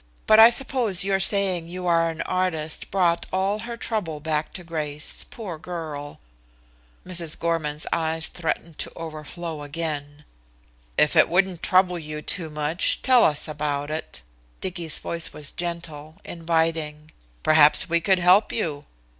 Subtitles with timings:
[0.25, 4.63] "But I suppose your saying you are an artist brought all her trouble back to
[4.63, 6.19] Grace, poor girl."
[7.05, 7.37] Mrs.
[7.37, 10.25] Gorman's eyes threatened to overflow again.
[10.97, 14.23] "If it wouldn't trouble you too much, tell us about it."
[14.59, 17.11] Dicky's voice was gentle, inviting.
[17.43, 18.87] "Perhaps we could help you."